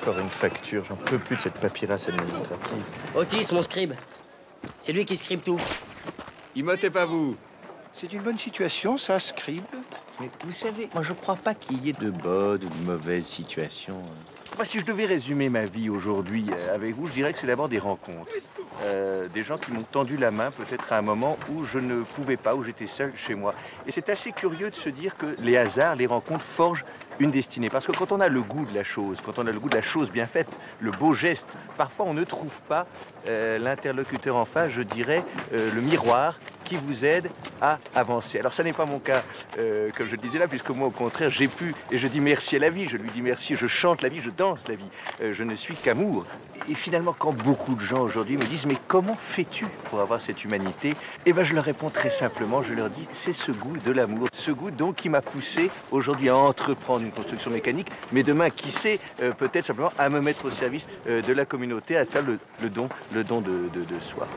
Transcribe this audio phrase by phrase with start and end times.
[0.00, 2.82] Encore une facture, j'en peux plus de cette paperasse administrative.
[3.14, 3.92] Otis, mon scribe.
[4.78, 5.58] C'est lui qui scribe tout.
[6.56, 7.36] Imotez pas vous.
[7.92, 9.62] C'est une bonne situation, ça, Scribe.
[10.18, 13.26] Mais vous savez, moi je crois pas qu'il y ait de bonnes ou de mauvaises
[13.26, 14.00] situations.
[14.64, 17.70] Si je devais résumer ma vie aujourd'hui euh, avec vous, je dirais que c'est d'abord
[17.70, 18.30] des rencontres.
[18.82, 22.02] Euh, des gens qui m'ont tendu la main peut-être à un moment où je ne
[22.02, 23.54] pouvais pas, où j'étais seul chez moi.
[23.86, 26.84] Et c'est assez curieux de se dire que les hasards, les rencontres forgent
[27.20, 27.70] une destinée.
[27.70, 29.70] Parce que quand on a le goût de la chose, quand on a le goût
[29.70, 32.86] de la chose bien faite, le beau geste, parfois on ne trouve pas
[33.28, 36.38] euh, l'interlocuteur en face, je dirais, le miroir
[36.70, 37.28] qui vous aide
[37.60, 38.38] à avancer.
[38.38, 39.24] Alors ça n'est pas mon cas,
[39.58, 42.20] euh, comme je le disais là, puisque moi au contraire j'ai pu, et je dis
[42.20, 44.76] merci à la vie, je lui dis merci, je chante la vie, je danse la
[44.76, 44.88] vie,
[45.20, 46.26] Euh, je ne suis qu'amour.
[46.68, 50.44] Et finalement quand beaucoup de gens aujourd'hui me disent mais comment fais-tu pour avoir cette
[50.44, 50.94] humanité?
[51.26, 54.28] Eh ben je leur réponds très simplement, je leur dis c'est ce goût de l'amour,
[54.32, 58.70] ce goût donc qui m'a poussé aujourd'hui à entreprendre une construction mécanique, mais demain qui
[58.70, 62.38] sait euh, peut-être simplement à me mettre au service de la communauté, à faire le,
[62.68, 64.28] don, le don de soi.